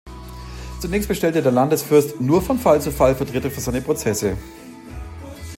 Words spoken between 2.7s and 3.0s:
zu